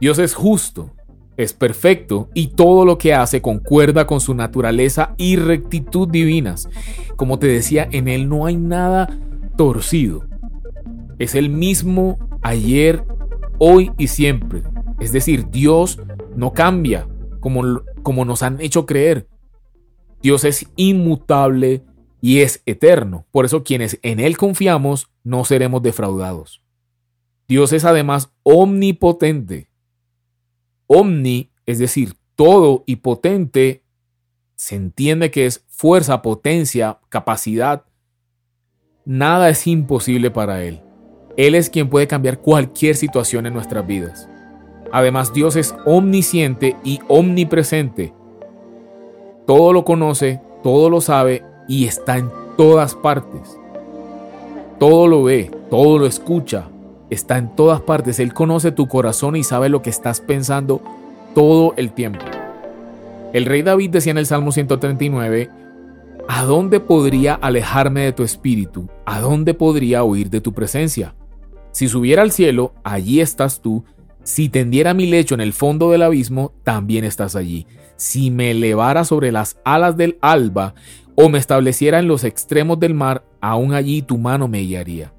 Dios 0.00 0.18
es 0.18 0.34
justo, 0.34 0.90
es 1.36 1.52
perfecto 1.52 2.28
y 2.34 2.48
todo 2.48 2.84
lo 2.84 2.98
que 2.98 3.14
hace 3.14 3.40
concuerda 3.40 4.06
con 4.06 4.20
su 4.20 4.34
naturaleza 4.34 5.14
y 5.16 5.36
rectitud 5.36 6.08
divinas. 6.08 6.68
Como 7.16 7.38
te 7.38 7.46
decía, 7.46 7.88
en 7.90 8.08
Él 8.08 8.28
no 8.28 8.46
hay 8.46 8.56
nada 8.56 9.18
torcido. 9.56 10.26
Es 11.18 11.34
el 11.34 11.50
mismo 11.50 12.18
ayer, 12.42 13.04
hoy 13.58 13.92
y 13.98 14.08
siempre. 14.08 14.62
Es 15.00 15.12
decir, 15.12 15.50
Dios 15.50 16.00
no 16.34 16.52
cambia 16.52 17.06
como, 17.40 17.82
como 18.02 18.24
nos 18.24 18.42
han 18.42 18.60
hecho 18.60 18.86
creer. 18.86 19.28
Dios 20.22 20.44
es 20.44 20.66
inmutable 20.76 21.82
y 22.20 22.40
es 22.40 22.62
eterno. 22.66 23.26
Por 23.30 23.44
eso 23.44 23.64
quienes 23.64 23.98
en 24.02 24.20
Él 24.20 24.36
confiamos 24.36 25.10
no 25.24 25.44
seremos 25.44 25.82
defraudados. 25.82 26.62
Dios 27.48 27.72
es 27.72 27.84
además 27.84 28.30
omnipotente. 28.42 29.70
Omni, 30.86 31.50
es 31.66 31.78
decir, 31.78 32.14
todo 32.36 32.84
y 32.86 32.96
potente, 32.96 33.82
se 34.54 34.76
entiende 34.76 35.30
que 35.30 35.46
es 35.46 35.64
fuerza, 35.68 36.22
potencia, 36.22 37.00
capacidad. 37.08 37.84
Nada 39.04 39.48
es 39.48 39.66
imposible 39.66 40.30
para 40.30 40.62
Él. 40.62 40.82
Él 41.36 41.54
es 41.54 41.70
quien 41.70 41.88
puede 41.88 42.06
cambiar 42.06 42.40
cualquier 42.40 42.96
situación 42.96 43.46
en 43.46 43.54
nuestras 43.54 43.86
vidas. 43.86 44.28
Además, 44.92 45.32
Dios 45.32 45.56
es 45.56 45.74
omnisciente 45.86 46.76
y 46.84 47.00
omnipresente. 47.08 48.12
Todo 49.46 49.72
lo 49.72 49.84
conoce, 49.84 50.40
todo 50.62 50.90
lo 50.90 51.00
sabe 51.00 51.44
y 51.70 51.86
está 51.86 52.18
en 52.18 52.32
todas 52.56 52.96
partes. 52.96 53.56
Todo 54.80 55.06
lo 55.06 55.22
ve, 55.22 55.52
todo 55.70 56.00
lo 56.00 56.06
escucha, 56.06 56.68
está 57.10 57.38
en 57.38 57.54
todas 57.54 57.80
partes. 57.80 58.18
Él 58.18 58.34
conoce 58.34 58.72
tu 58.72 58.88
corazón 58.88 59.36
y 59.36 59.44
sabe 59.44 59.68
lo 59.68 59.80
que 59.80 59.90
estás 59.90 60.20
pensando 60.20 60.82
todo 61.32 61.74
el 61.76 61.92
tiempo. 61.92 62.24
El 63.32 63.46
rey 63.46 63.62
David 63.62 63.90
decía 63.90 64.10
en 64.10 64.18
el 64.18 64.26
Salmo 64.26 64.50
139, 64.50 65.48
¿A 66.26 66.42
dónde 66.42 66.80
podría 66.80 67.34
alejarme 67.34 68.00
de 68.00 68.12
tu 68.12 68.24
espíritu? 68.24 68.88
¿A 69.06 69.20
dónde 69.20 69.54
podría 69.54 70.02
huir 70.02 70.28
de 70.28 70.40
tu 70.40 70.52
presencia? 70.52 71.14
Si 71.70 71.86
subiera 71.86 72.22
al 72.22 72.32
cielo, 72.32 72.74
allí 72.82 73.20
estás 73.20 73.60
tú. 73.60 73.84
Si 74.24 74.48
tendiera 74.48 74.92
mi 74.92 75.06
lecho 75.06 75.36
en 75.36 75.40
el 75.40 75.52
fondo 75.52 75.92
del 75.92 76.02
abismo, 76.02 76.52
también 76.64 77.04
estás 77.04 77.36
allí. 77.36 77.68
Si 78.00 78.30
me 78.30 78.52
elevara 78.52 79.04
sobre 79.04 79.30
las 79.30 79.58
alas 79.62 79.94
del 79.94 80.16
alba 80.22 80.74
o 81.16 81.28
me 81.28 81.38
estableciera 81.38 81.98
en 81.98 82.08
los 82.08 82.24
extremos 82.24 82.80
del 82.80 82.94
mar, 82.94 83.26
aún 83.42 83.74
allí 83.74 84.00
tu 84.00 84.16
mano 84.16 84.48
me 84.48 84.60
guiaría. 84.60 85.12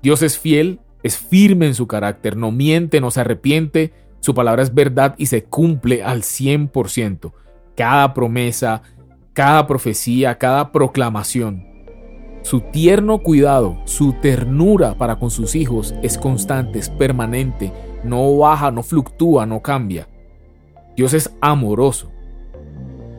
Dios 0.00 0.22
es 0.22 0.38
fiel, 0.38 0.80
es 1.02 1.18
firme 1.18 1.66
en 1.66 1.74
su 1.74 1.86
carácter, 1.86 2.38
no 2.38 2.50
miente, 2.52 3.02
no 3.02 3.10
se 3.10 3.20
arrepiente, 3.20 3.92
su 4.20 4.32
palabra 4.32 4.62
es 4.62 4.72
verdad 4.72 5.14
y 5.18 5.26
se 5.26 5.44
cumple 5.44 6.02
al 6.02 6.22
100%. 6.22 7.32
Cada 7.76 8.14
promesa, 8.14 8.80
cada 9.34 9.66
profecía, 9.66 10.38
cada 10.38 10.72
proclamación. 10.72 11.66
Su 12.44 12.62
tierno 12.62 13.18
cuidado, 13.18 13.76
su 13.84 14.14
ternura 14.14 14.96
para 14.96 15.16
con 15.18 15.30
sus 15.30 15.54
hijos 15.54 15.94
es 16.02 16.16
constante, 16.16 16.78
es 16.78 16.88
permanente, 16.88 17.74
no 18.04 18.38
baja, 18.38 18.70
no 18.70 18.82
fluctúa, 18.82 19.44
no 19.44 19.60
cambia. 19.60 20.08
Dios 20.98 21.14
es 21.14 21.30
amoroso. 21.40 22.10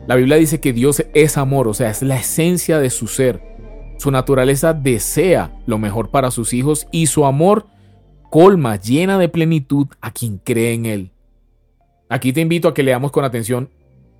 La 0.06 0.14
Biblia 0.14 0.36
dice 0.36 0.60
que 0.60 0.74
Dios 0.74 1.02
es 1.14 1.38
amor, 1.38 1.66
o 1.66 1.72
sea, 1.72 1.88
es 1.88 2.02
la 2.02 2.16
esencia 2.16 2.78
de 2.78 2.90
su 2.90 3.06
ser. 3.06 3.40
Su 3.96 4.10
naturaleza 4.10 4.74
desea 4.74 5.58
lo 5.64 5.78
mejor 5.78 6.10
para 6.10 6.30
sus 6.30 6.52
hijos 6.52 6.86
y 6.92 7.06
su 7.06 7.24
amor 7.24 7.68
colma, 8.28 8.76
llena 8.76 9.16
de 9.16 9.30
plenitud 9.30 9.86
a 10.02 10.10
quien 10.10 10.36
cree 10.36 10.74
en 10.74 10.84
Él. 10.84 11.10
Aquí 12.10 12.34
te 12.34 12.42
invito 12.42 12.68
a 12.68 12.74
que 12.74 12.82
leamos 12.82 13.12
con 13.12 13.24
atención 13.24 13.70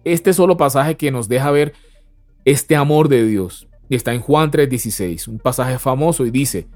este 0.05 0.33
solo 0.33 0.57
pasaje 0.57 0.97
que 0.97 1.11
nos 1.11 1.29
deja 1.29 1.51
ver 1.51 1.75
este 2.47 2.77
amor 2.77 3.11
de 3.11 3.27
Dios. 3.27 3.69
Y 3.91 3.95
está 3.95 4.15
en 4.15 4.23
Juan 4.23 4.51
3:16, 4.51 5.29
un 5.29 5.39
pasaje 5.39 5.79
famoso 5.79 6.25
y 6.25 6.31
dice, 6.31 6.67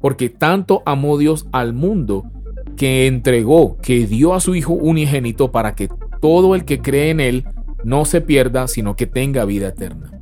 porque 0.00 0.28
tanto 0.28 0.84
amó 0.86 1.18
Dios 1.18 1.48
al 1.50 1.72
mundo 1.72 2.30
que 2.76 3.08
entregó, 3.08 3.76
que 3.78 4.06
dio 4.06 4.34
a 4.34 4.40
su 4.40 4.54
Hijo 4.54 4.72
unigénito 4.72 5.50
para 5.50 5.74
que 5.74 5.88
todo 6.22 6.54
el 6.54 6.64
que 6.64 6.80
cree 6.80 7.10
en 7.10 7.18
Él 7.18 7.44
no 7.82 8.04
se 8.04 8.20
pierda, 8.20 8.68
sino 8.68 8.94
que 8.94 9.08
tenga 9.08 9.44
vida 9.44 9.68
eterna. 9.68 10.12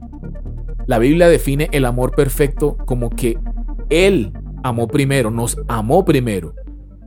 La 0.86 0.98
Biblia 0.98 1.28
define 1.28 1.68
el 1.72 1.84
amor 1.84 2.16
perfecto 2.16 2.78
como 2.86 3.10
que 3.10 3.38
Él 3.90 4.32
amó 4.64 4.88
primero, 4.88 5.30
nos 5.30 5.58
amó 5.68 6.06
primero. 6.06 6.54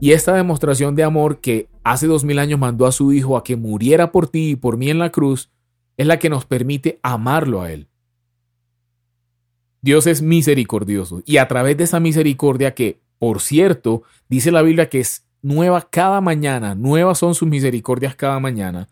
Y 0.00 0.12
esta 0.12 0.32
demostración 0.34 0.94
de 0.94 1.02
amor 1.02 1.40
que 1.40 1.68
hace 1.82 2.06
dos 2.06 2.24
mil 2.24 2.38
años 2.38 2.60
mandó 2.60 2.86
a 2.86 2.92
su 2.92 3.12
Hijo 3.12 3.36
a 3.36 3.42
que 3.42 3.56
muriera 3.56 4.12
por 4.12 4.28
ti 4.28 4.50
y 4.50 4.56
por 4.56 4.76
mí 4.76 4.90
en 4.90 5.00
la 5.00 5.10
cruz, 5.10 5.50
es 5.96 6.06
la 6.06 6.20
que 6.20 6.30
nos 6.30 6.44
permite 6.44 7.00
amarlo 7.02 7.62
a 7.62 7.72
Él. 7.72 7.88
Dios 9.82 10.06
es 10.06 10.22
misericordioso 10.22 11.20
y 11.26 11.38
a 11.38 11.48
través 11.48 11.76
de 11.76 11.84
esa 11.84 11.98
misericordia 11.98 12.74
que, 12.74 13.00
por 13.18 13.40
cierto, 13.40 14.04
dice 14.28 14.52
la 14.52 14.62
Biblia 14.62 14.88
que 14.88 15.00
es 15.00 15.23
nueva 15.44 15.82
cada 15.90 16.22
mañana, 16.22 16.74
nuevas 16.74 17.18
son 17.18 17.34
sus 17.34 17.46
misericordias 17.46 18.16
cada 18.16 18.40
mañana, 18.40 18.88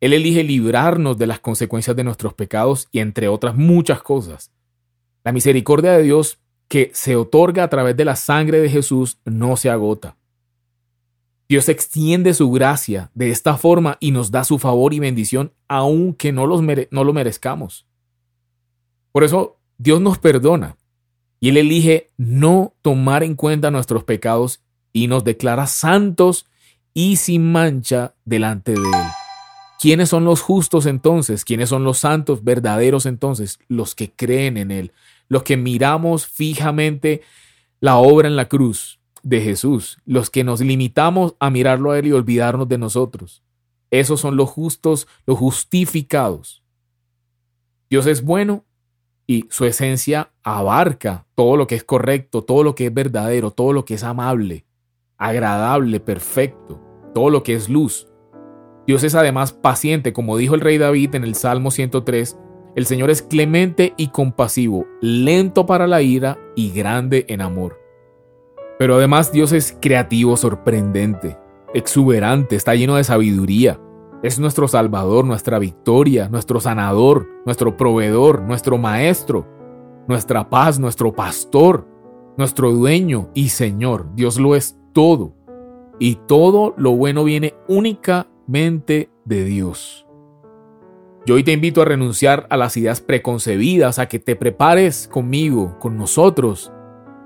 Él 0.00 0.12
elige 0.12 0.42
librarnos 0.42 1.16
de 1.16 1.28
las 1.28 1.38
consecuencias 1.38 1.96
de 1.96 2.02
nuestros 2.02 2.34
pecados 2.34 2.88
y 2.90 2.98
entre 2.98 3.28
otras 3.28 3.54
muchas 3.54 4.02
cosas. 4.02 4.50
La 5.22 5.32
misericordia 5.32 5.92
de 5.92 6.02
Dios 6.02 6.40
que 6.66 6.90
se 6.92 7.14
otorga 7.14 7.62
a 7.62 7.70
través 7.70 7.96
de 7.96 8.04
la 8.04 8.16
sangre 8.16 8.58
de 8.58 8.68
Jesús 8.68 9.18
no 9.24 9.56
se 9.56 9.70
agota. 9.70 10.16
Dios 11.48 11.68
extiende 11.68 12.34
su 12.34 12.50
gracia 12.50 13.12
de 13.14 13.30
esta 13.30 13.56
forma 13.56 13.96
y 14.00 14.10
nos 14.10 14.32
da 14.32 14.42
su 14.42 14.58
favor 14.58 14.92
y 14.92 14.98
bendición 14.98 15.52
aunque 15.68 16.32
no, 16.32 16.48
los 16.48 16.62
no 16.90 17.04
lo 17.04 17.12
merezcamos. 17.12 17.86
Por 19.12 19.22
eso 19.22 19.60
Dios 19.78 20.00
nos 20.00 20.18
perdona 20.18 20.76
y 21.38 21.50
Él 21.50 21.58
elige 21.58 22.10
no 22.16 22.74
tomar 22.82 23.22
en 23.22 23.36
cuenta 23.36 23.70
nuestros 23.70 24.02
pecados 24.02 24.60
y 24.96 25.08
nos 25.08 25.24
declara 25.24 25.66
santos 25.66 26.46
y 26.94 27.16
sin 27.16 27.52
mancha 27.52 28.14
delante 28.24 28.72
de 28.72 28.78
Él. 28.78 29.08
¿Quiénes 29.78 30.08
son 30.08 30.24
los 30.24 30.40
justos 30.40 30.86
entonces? 30.86 31.44
¿Quiénes 31.44 31.68
son 31.68 31.84
los 31.84 31.98
santos 31.98 32.42
verdaderos 32.42 33.04
entonces? 33.04 33.58
Los 33.68 33.94
que 33.94 34.10
creen 34.10 34.56
en 34.56 34.70
Él, 34.70 34.92
los 35.28 35.42
que 35.42 35.58
miramos 35.58 36.26
fijamente 36.26 37.20
la 37.78 37.98
obra 37.98 38.26
en 38.26 38.36
la 38.36 38.48
cruz 38.48 38.98
de 39.22 39.42
Jesús, 39.42 39.98
los 40.06 40.30
que 40.30 40.44
nos 40.44 40.62
limitamos 40.62 41.34
a 41.40 41.50
mirarlo 41.50 41.90
a 41.90 41.98
Él 41.98 42.06
y 42.06 42.12
olvidarnos 42.12 42.66
de 42.66 42.78
nosotros. 42.78 43.42
Esos 43.90 44.18
son 44.18 44.36
los 44.36 44.48
justos, 44.48 45.06
los 45.26 45.36
justificados. 45.36 46.62
Dios 47.90 48.06
es 48.06 48.22
bueno 48.22 48.64
y 49.26 49.44
su 49.50 49.66
esencia 49.66 50.30
abarca 50.42 51.26
todo 51.34 51.58
lo 51.58 51.66
que 51.66 51.74
es 51.74 51.84
correcto, 51.84 52.44
todo 52.44 52.62
lo 52.62 52.74
que 52.74 52.86
es 52.86 52.94
verdadero, 52.94 53.50
todo 53.50 53.74
lo 53.74 53.84
que 53.84 53.92
es 53.92 54.02
amable, 54.02 54.65
agradable, 55.18 56.00
perfecto. 56.00 56.80
todo 57.14 57.30
lo 57.30 57.42
que 57.42 57.54
es 57.54 57.70
luz. 57.70 58.08
Dios 58.86 59.02
es 59.02 59.14
además 59.14 59.52
paciente, 59.52 60.12
como 60.12 60.36
dijo 60.36 60.54
el 60.54 60.60
rey 60.60 60.76
David 60.76 61.14
en 61.14 61.24
el 61.24 61.34
Salmo 61.34 61.70
103, 61.70 62.38
el 62.76 62.84
Señor 62.84 63.08
es 63.08 63.22
clemente 63.22 63.94
y 63.96 64.08
compasivo, 64.08 64.86
lento 65.00 65.64
para 65.64 65.86
la 65.86 66.02
ira 66.02 66.38
y 66.54 66.72
grande 66.72 67.24
en 67.28 67.40
amor. 67.40 67.80
Pero 68.78 68.96
además 68.96 69.32
Dios 69.32 69.52
es 69.52 69.76
creativo, 69.80 70.36
sorprendente, 70.36 71.38
exuberante, 71.72 72.54
está 72.54 72.74
lleno 72.74 72.96
de 72.96 73.04
sabiduría. 73.04 73.80
Es 74.22 74.38
nuestro 74.38 74.68
Salvador, 74.68 75.24
nuestra 75.24 75.58
victoria, 75.58 76.28
nuestro 76.28 76.60
sanador, 76.60 77.26
nuestro 77.46 77.76
proveedor, 77.78 78.42
nuestro 78.42 78.76
maestro, 78.76 79.46
nuestra 80.06 80.48
paz, 80.50 80.78
nuestro 80.78 81.14
pastor, 81.14 81.88
nuestro 82.36 82.72
dueño 82.72 83.30
y 83.34 83.48
Señor. 83.48 84.14
Dios 84.14 84.38
lo 84.38 84.54
es 84.54 84.78
todo. 84.96 85.34
Y 85.98 86.14
todo 86.26 86.72
lo 86.78 86.92
bueno 86.92 87.22
viene 87.22 87.52
únicamente 87.68 89.10
de 89.26 89.44
Dios. 89.44 90.06
Yo 91.26 91.34
hoy 91.34 91.44
te 91.44 91.52
invito 91.52 91.82
a 91.82 91.84
renunciar 91.84 92.46
a 92.48 92.56
las 92.56 92.78
ideas 92.78 93.02
preconcebidas, 93.02 93.98
a 93.98 94.08
que 94.08 94.18
te 94.18 94.36
prepares 94.36 95.06
conmigo, 95.06 95.78
con 95.80 95.98
nosotros, 95.98 96.72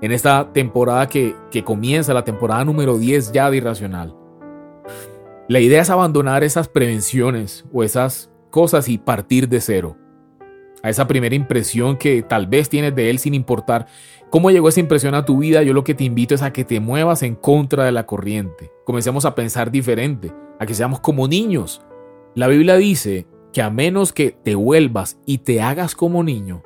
en 0.01 0.11
esta 0.11 0.51
temporada 0.51 1.07
que, 1.07 1.33
que 1.49 1.63
comienza, 1.63 2.13
la 2.13 2.25
temporada 2.25 2.65
número 2.65 2.97
10 2.97 3.31
ya 3.31 3.49
de 3.49 3.57
Irracional. 3.57 4.17
La 5.47 5.61
idea 5.61 5.81
es 5.81 5.89
abandonar 5.89 6.43
esas 6.43 6.67
prevenciones 6.67 7.63
o 7.71 7.85
esas 7.85 8.33
cosas 8.49 8.89
y 8.89 8.97
partir 8.97 9.47
de 9.47 9.61
cero. 9.61 9.95
A 10.83 10.89
esa 10.89 11.07
primera 11.07 11.35
impresión 11.35 11.95
que 11.95 12.21
tal 12.21 12.47
vez 12.47 12.67
tienes 12.67 12.93
de 12.95 13.09
él 13.09 13.19
sin 13.19 13.33
importar 13.33 13.87
cómo 14.31 14.49
llegó 14.49 14.69
esa 14.69 14.79
impresión 14.79 15.13
a 15.13 15.25
tu 15.25 15.37
vida, 15.37 15.61
yo 15.61 15.73
lo 15.73 15.83
que 15.83 15.93
te 15.93 16.05
invito 16.05 16.33
es 16.33 16.41
a 16.41 16.53
que 16.53 16.63
te 16.63 16.79
muevas 16.79 17.21
en 17.21 17.35
contra 17.35 17.83
de 17.85 17.91
la 17.91 18.07
corriente. 18.07 18.71
Comencemos 18.85 19.25
a 19.25 19.35
pensar 19.35 19.69
diferente, 19.71 20.33
a 20.57 20.65
que 20.65 20.73
seamos 20.73 21.01
como 21.01 21.27
niños. 21.27 21.81
La 22.33 22.47
Biblia 22.47 22.77
dice 22.77 23.27
que 23.51 23.61
a 23.61 23.69
menos 23.69 24.13
que 24.13 24.31
te 24.31 24.55
vuelvas 24.55 25.19
y 25.25 25.39
te 25.39 25.61
hagas 25.61 25.95
como 25.95 26.23
niño, 26.23 26.63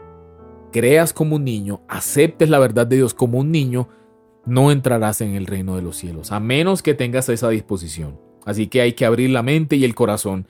creas 0.72 1.12
como 1.12 1.38
un 1.38 1.43
niño, 1.43 1.81
aceptes 1.89 2.50
la 2.50 2.60
verdad 2.60 2.86
de 2.86 2.98
Dios 2.98 3.15
como 3.15 3.39
un 3.39 3.51
niño, 3.51 3.89
no 4.45 4.72
entrarás 4.72 5.22
en 5.22 5.34
el 5.34 5.48
reino 5.48 5.75
de 5.75 5.81
los 5.81 5.98
cielos, 5.98 6.31
a 6.31 6.39
menos 6.39 6.84
que 6.84 6.93
tengas 6.93 7.27
esa 7.29 7.50
disposición. 7.50 8.19
Así 8.45 8.67
que 8.67 8.81
hay 8.81 8.93
que 8.93 9.05
abrir 9.05 9.31
la 9.31 9.41
mente 9.41 9.75
y 9.75 9.86
el 9.86 9.95
corazón 9.95 10.48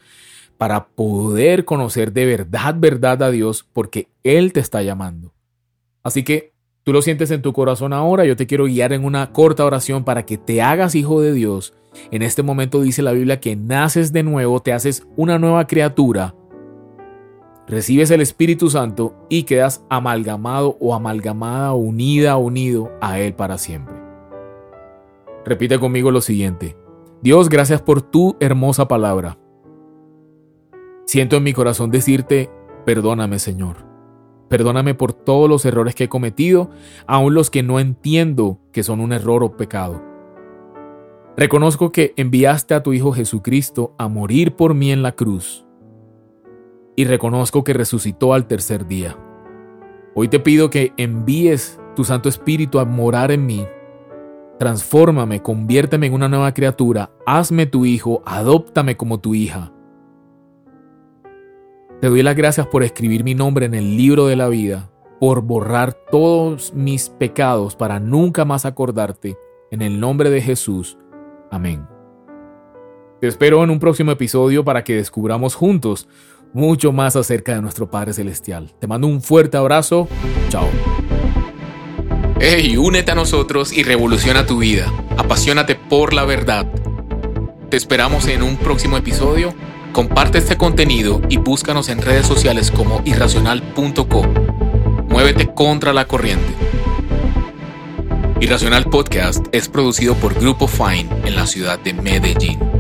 para 0.57 0.88
poder 0.88 1.63
conocer 1.63 2.12
de 2.12 2.25
verdad, 2.25 2.75
verdad 2.77 3.24
a 3.24 3.31
Dios, 3.31 3.65
porque 3.72 4.10
Él 4.24 4.51
te 4.51 4.60
está 4.60 4.81
llamando. 4.81 5.34
Así 6.03 6.24
que 6.24 6.54
tú 6.86 6.94
lo 6.94 7.01
sientes 7.01 7.30
en 7.32 7.42
tu 7.42 7.51
corazón 7.51 7.92
ahora, 7.92 8.24
yo 8.24 8.38
te 8.38 8.48
quiero 8.48 8.63
guiar 8.63 8.94
en 8.94 9.04
una 9.04 9.34
corta 9.34 9.65
oración 9.65 10.06
para 10.06 10.25
que 10.25 10.38
te 10.38 10.62
hagas 10.62 10.96
hijo 10.96 11.20
de 11.20 11.34
Dios 11.34 11.74
en 12.12 12.22
este 12.22 12.44
momento 12.44 12.82
dice 12.82 13.01
la 13.01 13.12
Biblia 13.12 13.39
que 13.39 13.56
naces 13.56 14.12
de 14.12 14.24
nuevo, 14.24 14.62
te 14.62 14.74
haces 14.74 15.08
una 15.15 15.39
nueva 15.39 15.68
criatura, 15.68 16.36
recibes 17.68 18.12
el 18.12 18.22
Espíritu 18.22 18.70
Santo 18.70 19.15
y 19.30 19.44
quedas 19.44 19.84
amalgamado 19.89 20.77
o 20.80 20.94
amalgamada, 20.94 21.74
unida, 21.74 22.38
unido 22.38 22.92
a 23.01 23.20
Él 23.20 23.34
para 23.34 23.58
siempre. 23.58 23.96
Repite 25.46 25.80
conmigo 25.80 26.12
lo 26.12 26.22
siguiente. 26.22 26.75
Dios, 27.22 27.50
gracias 27.50 27.82
por 27.82 28.01
tu 28.01 28.36
hermosa 28.39 28.88
palabra. 28.88 29.38
Siento 31.06 31.38
en 31.38 31.44
mi 31.44 31.54
corazón 31.54 31.92
decirte, 31.92 32.50
perdóname 32.86 33.39
Señor. 33.39 33.85
Perdóname 34.50 34.94
por 34.94 35.14
todos 35.14 35.50
los 35.50 35.66
errores 35.66 35.96
que 35.96 36.06
he 36.06 36.10
cometido, 36.10 36.70
aun 37.08 37.34
los 37.34 37.50
que 37.50 37.64
no 37.64 37.80
entiendo 37.80 38.60
que 38.72 38.84
son 38.84 39.00
un 39.00 39.12
error 39.12 39.44
o 39.44 39.58
pecado. 39.58 40.04
Reconozco 41.38 41.92
que 41.92 42.14
enviaste 42.16 42.74
a 42.74 42.84
tu 42.84 42.94
Hijo 42.94 43.12
Jesucristo 43.12 43.94
a 43.98 44.08
morir 44.08 44.56
por 44.56 44.74
mí 44.74 44.92
en 44.92 45.01
la 45.01 45.14
cruz 45.14 45.66
y 46.96 47.05
reconozco 47.05 47.64
que 47.64 47.74
resucitó 47.74 48.34
al 48.34 48.48
tercer 48.48 48.88
día. 48.88 49.18
Hoy 50.14 50.29
te 50.29 50.40
pido 50.40 50.70
que 50.70 50.94
envíes 50.96 51.79
tu 51.96 52.05
Santo 52.05 52.29
Espíritu 52.29 52.79
a 52.79 52.86
morar 52.86 53.31
en 53.31 53.46
mí. 53.46 53.68
Transfórmame, 54.60 55.42
conviérteme 55.42 56.08
en 56.08 56.14
una 56.14 56.29
nueva 56.29 56.53
criatura, 56.53 57.12
hazme 57.25 57.66
tu 57.66 57.84
hijo, 57.86 58.22
adóptame 58.25 58.96
como 58.96 59.20
tu 59.20 59.36
hija. 59.36 59.74
Te 62.01 62.10
doy 62.10 62.22
las 62.24 62.36
gracias 62.36 62.68
por 62.68 62.84
escribir 62.84 63.24
mi 63.24 63.36
nombre 63.36 63.66
en 63.66 63.74
el 63.74 63.96
libro 63.96 64.27
de 64.27 64.36
la 64.36 64.50
vida, 64.50 64.92
por 65.20 65.42
borrar 65.42 65.94
todos 65.94 66.74
mis 66.74 67.10
pecados 67.10 67.75
para 67.75 68.00
nunca 68.00 68.46
más 68.46 68.66
acordarte. 68.66 69.38
En 69.72 69.81
el 69.81 70.00
nombre 70.00 70.29
de 70.29 70.42
Jesús. 70.42 70.98
Amén. 71.51 71.88
Te 73.22 73.27
espero 73.27 73.64
en 73.64 73.70
un 73.70 73.79
próximo 73.79 74.12
episodio 74.12 74.64
para 74.64 74.84
que 74.84 74.96
descubramos 74.96 75.55
juntos 75.55 76.08
mucho 76.53 76.92
más 76.92 77.16
acerca 77.16 77.55
de 77.55 77.62
nuestro 77.62 77.90
Padre 77.90 78.14
Celestial. 78.14 78.74
Te 78.79 78.88
mando 78.88 79.08
un 79.08 79.22
fuerte 79.22 79.58
abrazo. 79.58 80.08
Chao. 80.50 80.68
Hey, 82.40 82.77
únete 82.77 83.12
a 83.12 83.16
nosotros 83.16 83.74
y 83.74 83.84
revoluciona 83.84 84.46
tu 84.46 84.60
vida. 84.60 84.92
Apasionate 85.18 85.75
por 85.75 86.14
la 86.14 86.25
verdad. 86.25 86.72
Te 87.70 87.77
esperamos 87.77 88.27
en 88.27 88.44
un 88.44 88.58
próximo 88.58 88.98
episodio. 88.98 89.53
Comparte 89.96 90.40
este 90.40 90.58
contenido 90.58 91.22
y 91.29 91.38
búscanos 91.38 91.88
en 91.88 92.01
redes 92.01 92.27
sociales 92.27 92.70
como 92.70 93.01
irracional.co. 93.05 94.24
Muévete 95.08 95.53
contra 95.53 95.94
la 95.94 96.05
corriente. 96.05 96.53
Irracional 98.42 98.90
Podcast 98.90 99.48
es 99.53 99.70
producido 99.70 100.16
por 100.16 100.34
Grupo 100.34 100.68
Fine 100.68 101.08
en 101.24 101.38
la 101.38 101.48
ciudad 101.48 101.79
de 101.79 101.94
Medellín. 101.94 102.75